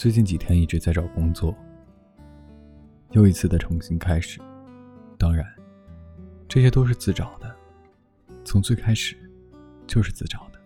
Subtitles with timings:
[0.00, 1.54] 最近几天一直在找工作，
[3.10, 4.40] 又一次的重新开始。
[5.18, 5.44] 当然，
[6.48, 7.54] 这些都是自找的，
[8.46, 9.14] 从最开始
[9.86, 10.58] 就是自找的。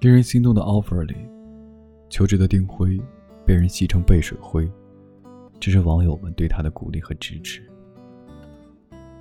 [0.00, 1.14] 令人心动的 offer 里，
[2.10, 3.00] 求职的丁辉
[3.46, 4.68] 被人戏称背水灰，
[5.60, 7.62] 这是网友们对他的鼓励和支持。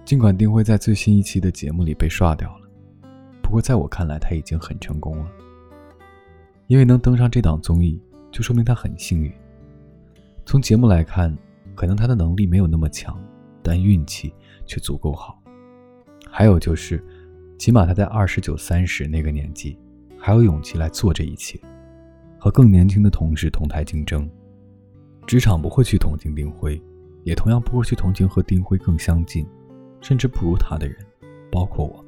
[0.04, 2.63] 尽管丁辉在最新一期的节目里被刷掉了，
[3.54, 5.32] 不过在我看来他已经很成功了，
[6.66, 8.02] 因为能登上这档综艺。
[8.32, 9.32] 就说明他很幸运。
[10.44, 11.38] 从节目来看，
[11.76, 13.16] 可能他的能力没有那么强，
[13.62, 14.34] 但运气
[14.66, 15.40] 却足够好。
[16.28, 17.00] 还有就是，
[17.60, 19.78] 起码他在二十九、三十那个年纪，
[20.18, 21.60] 还有勇气来做这一切，
[22.40, 24.28] 和更年轻的同事同台竞争。
[25.28, 26.82] 职场不会去同情丁辉，
[27.24, 29.46] 也同样不会去同情和丁辉更相近，
[30.02, 30.98] 甚至不如他的人，
[31.52, 32.03] 包括我。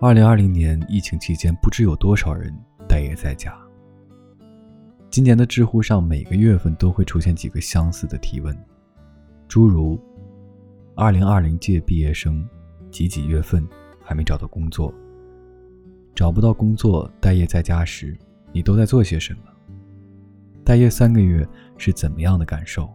[0.00, 2.52] 二零二零年疫情期间，不知有多少人
[2.88, 3.56] 待业在家。
[5.08, 8.54] 今年的知乎上，每个月份都会出现几个相似的提问，
[9.46, 9.98] 诸如
[10.96, 12.46] “二零二零届毕业生
[12.90, 13.66] 几几月份
[14.02, 14.92] 还没找到工作？
[16.12, 18.18] 找不到工作，待业在家时，
[18.52, 19.40] 你都在做些什么？
[20.64, 21.46] 待业三个月
[21.78, 22.92] 是怎么样的感受？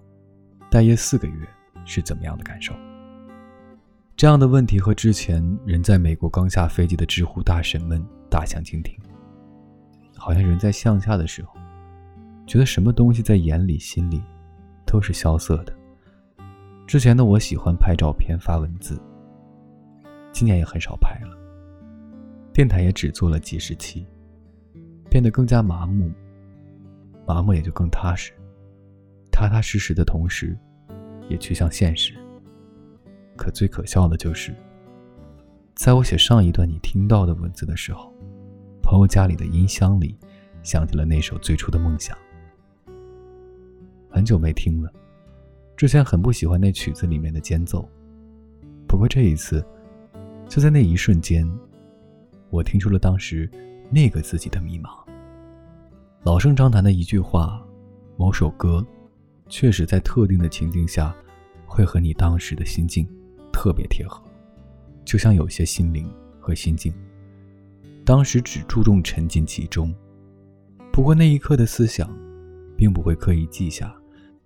[0.69, 1.47] 待业四个月
[1.85, 2.73] 是怎么样的感受？”
[4.19, 8.93] 这样的问题和之前人在美国刚下飞机的知乎大神们大相径庭，
[10.17, 11.53] 好像人在向下的时候。
[12.45, 14.21] 觉得什么东西在眼里、心里
[14.85, 15.73] 都是萧瑟的。
[16.85, 19.01] 之前的我喜欢拍照片、发文字，
[20.33, 21.33] 今年也很少拍了。
[22.51, 24.05] 电台也只做了几十期，
[25.09, 26.11] 变得更加麻木，
[27.25, 28.33] 麻木也就更踏实。
[29.31, 30.59] 踏踏实实的同时，
[31.29, 32.18] 也趋向现实。
[33.39, 34.53] 可最可笑的就是，
[35.73, 38.13] 在我写上一段你听到的文字的时候，
[38.83, 40.13] 朋友家里的音箱里
[40.61, 42.17] 响起了那首最初的梦想。
[44.09, 44.91] 很久没听了，
[45.77, 47.87] 之前很不喜欢那曲子里面的间奏，
[48.85, 49.65] 不过这一次，
[50.49, 51.49] 就在那一瞬间，
[52.49, 53.49] 我听出了当时
[53.89, 54.89] 那个自己的迷茫。
[56.23, 57.65] 老生常谈的一句话，
[58.17, 58.85] 某首歌，
[59.47, 61.15] 确实在特定的情境下，
[61.65, 63.07] 会和你当时的心境
[63.51, 64.23] 特别贴合，
[65.05, 66.93] 就像有些心灵和心境，
[68.05, 69.93] 当时只注重沉浸其中，
[70.91, 72.09] 不过那一刻的思想，
[72.75, 73.93] 并不会刻意记下。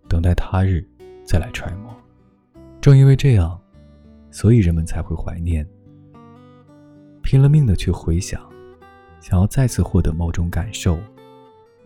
[0.09, 0.85] 等待他日
[1.25, 1.95] 再来揣摩。
[2.79, 3.59] 正因为这样，
[4.29, 5.67] 所以人们才会怀念，
[7.23, 8.39] 拼了命的去回想，
[9.19, 10.99] 想要再次获得某种感受、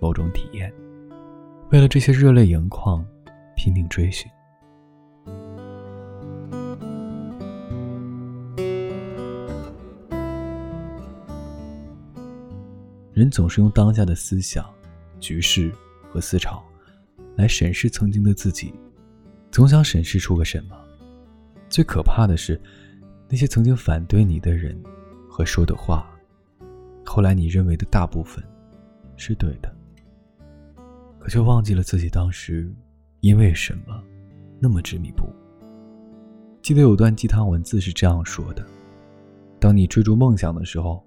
[0.01, 0.73] 某种体验。
[1.72, 3.06] 为了这些热泪盈眶，
[3.56, 4.29] 拼命追寻。
[13.17, 14.63] 人总是用当下的思想、
[15.19, 15.73] 局势
[16.07, 16.63] 和思潮。
[17.35, 18.72] 来审视曾经的自己，
[19.50, 20.78] 总想审视出个什么。
[21.67, 22.61] 最可怕的是，
[23.27, 24.79] 那些曾经反对你的人
[25.27, 26.07] 和说的话，
[27.03, 28.44] 后来你认为的大部分
[29.16, 29.75] 是对的，
[31.17, 32.72] 可却忘记了自己当时
[33.22, 34.00] 因为什么
[34.59, 35.33] 那么执迷不悟。
[36.61, 38.63] 记得有段鸡汤文字是这样说的
[39.59, 41.03] ：“当你追逐梦想的时候，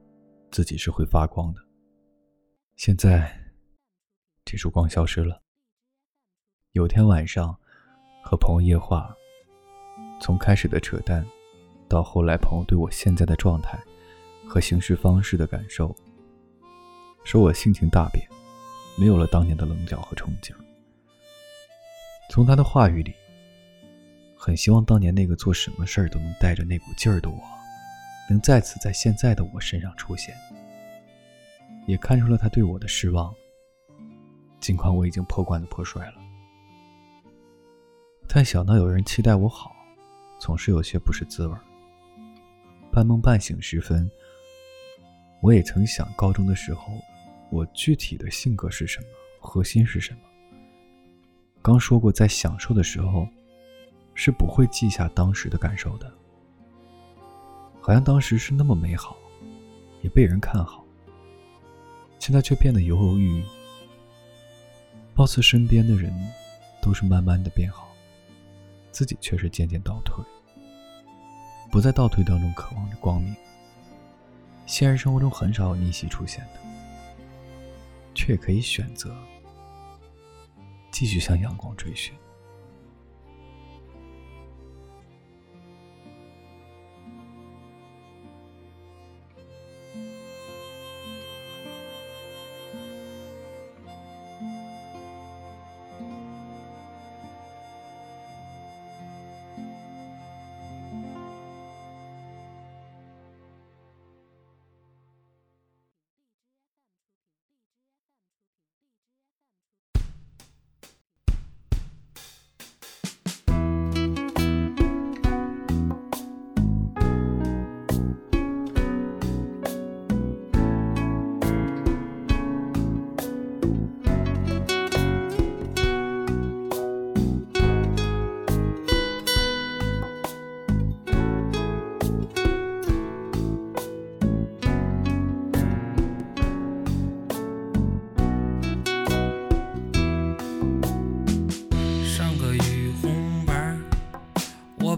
[0.51, 1.61] 自己是会发光的。
[2.83, 3.31] 现在，
[4.43, 5.43] 这束光消失了。”
[6.73, 7.55] 有天晚上，
[8.25, 9.15] 和朋友夜话，
[10.19, 11.23] 从开始的扯淡，
[11.91, 13.79] 到后来朋友对我现在的状态
[14.49, 15.95] 和行事方式的感受，
[17.23, 18.27] 说我性情大变，
[18.99, 20.55] 没有了当年的棱角和憧憬。
[22.31, 23.13] 从他的话语里，
[24.35, 27.43] 很希望当年那个做什么事儿都能带着那股劲儿的我，
[28.31, 30.35] 能再次在现在的我身上出现。
[31.91, 33.35] 也看出了他对我的失望，
[34.61, 36.15] 尽管我已经破罐子破摔了。
[38.29, 39.75] 但想到有人期待我好，
[40.39, 41.57] 总是有些不是滋味
[42.93, 44.09] 半梦半醒时分，
[45.43, 46.93] 我也曾想，高中的时候，
[47.51, 49.07] 我具体的性格是什么，
[49.41, 50.21] 核心是什么。
[51.61, 53.27] 刚说过，在享受的时候，
[54.15, 56.09] 是不会记下当时的感受的。
[57.81, 59.17] 好像当时是那么美好，
[60.03, 60.80] 也被人看好，
[62.21, 63.45] 现在却变得犹犹豫豫。
[65.17, 66.15] 貌似身边的人
[66.81, 67.89] 都是慢慢的变好。
[68.93, 70.23] 自己却是渐渐倒退，
[71.71, 73.35] 不在倒退当中渴望着光明。
[74.67, 76.61] 现实生活中很少有逆袭出现的，
[78.15, 79.17] 却也可以选择
[80.91, 82.13] 继续向阳光追寻。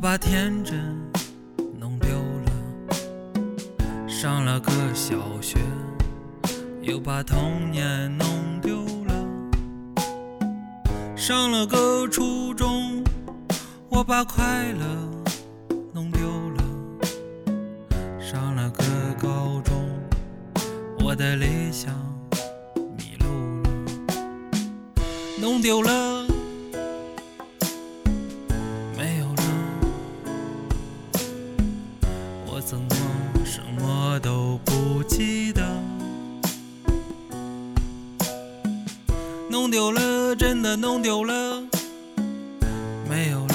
[0.02, 1.00] 把天真
[1.78, 2.50] 弄丢了，
[4.08, 5.60] 上了个小学，
[6.80, 8.26] 又把童年弄
[8.60, 9.14] 丢了，
[11.14, 13.04] 上了个初中，
[13.88, 14.84] 我把快乐
[15.94, 16.20] 弄丢
[16.56, 16.64] 了，
[18.18, 18.82] 上了个
[19.20, 19.88] 高中，
[20.98, 21.94] 我的理想
[22.98, 23.70] 迷路了，
[25.40, 26.11] 弄丢了。
[32.64, 32.86] 怎么
[33.44, 35.62] 什么都不记得？
[39.50, 41.62] 弄丢了，真的弄丢了，
[43.08, 43.54] 没有了，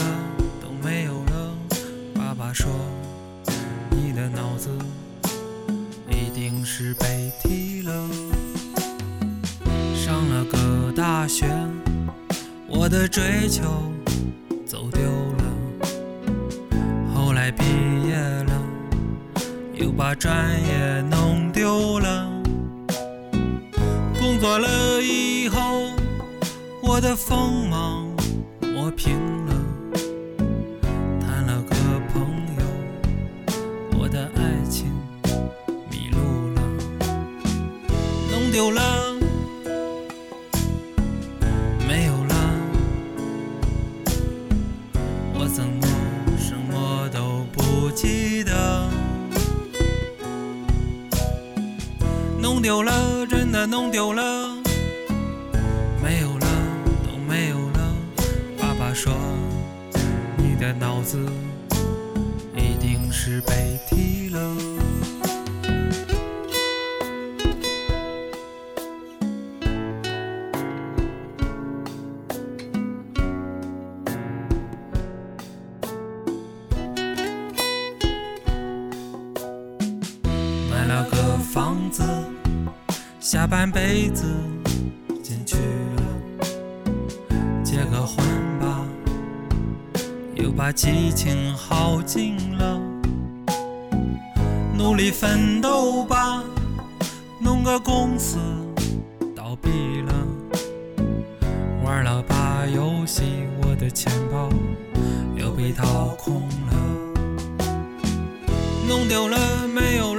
[0.62, 1.54] 都没有了。
[2.14, 2.70] 爸爸说，
[3.90, 4.70] 你的脑子
[6.10, 8.10] 一定是被踢了。
[9.96, 11.48] 上了个大学，
[12.68, 13.64] 我的追求。
[19.98, 22.32] 把专业弄丢了。
[24.20, 25.90] 工作了以后，
[26.84, 28.08] 我的锋芒
[28.62, 29.18] 磨平
[29.48, 29.56] 了，
[31.20, 31.76] 谈了个
[32.14, 32.22] 朋
[32.60, 32.64] 友，
[34.00, 34.86] 我的爱情
[35.90, 36.62] 迷路了，
[38.32, 39.16] 弄丢了。
[41.88, 42.36] 没有了。
[45.34, 45.87] 我怎么
[52.68, 54.22] 丢了，真的弄丢了，
[56.04, 56.46] 没有了，
[57.06, 57.96] 都没有了。
[58.60, 59.14] 爸爸说，
[60.36, 61.18] 你的脑子
[62.58, 64.54] 一定是被踢了。
[80.70, 82.04] 买了个房子，
[83.30, 84.24] 下半辈子
[85.22, 85.58] 进去
[85.98, 86.02] 了，
[87.62, 88.26] 结个婚
[88.58, 88.88] 吧，
[90.36, 92.80] 又把激情耗尽了，
[94.78, 96.42] 努力奋斗吧，
[97.42, 98.38] 弄个公司
[99.36, 100.14] 倒闭了，
[101.84, 103.24] 玩了把游戏，
[103.62, 104.48] 我的钱包
[105.36, 106.78] 又被掏空了。
[108.88, 110.16] 弄丢了，没有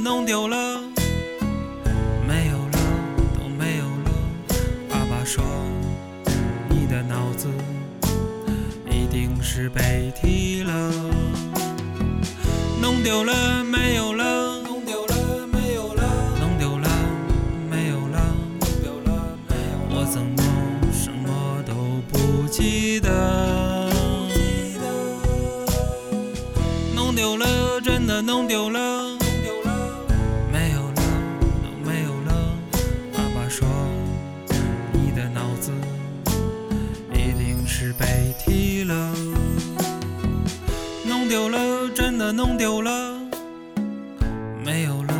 [0.00, 0.80] 弄丢了，
[2.26, 2.78] 没有了，
[3.38, 4.10] 都没有了。
[4.88, 5.44] 爸爸说，
[6.70, 7.48] 你的脑子
[8.90, 10.90] 一定是被踢了。
[12.80, 14.19] 弄丢了，没有了，
[42.40, 43.20] 弄丢了，
[44.64, 45.14] 没有了，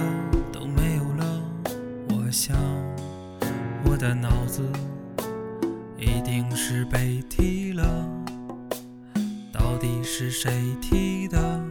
[0.50, 1.43] 都没有了。
[2.09, 2.57] 我想，
[3.85, 4.62] 我的脑子
[5.99, 7.85] 一定是被踢了，
[9.53, 10.50] 到底是谁
[10.81, 11.62] 踢的